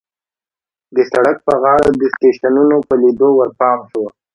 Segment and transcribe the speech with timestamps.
[0.95, 4.05] د سړک په غاړو د سټېشنونو په لیدو ورپام شو.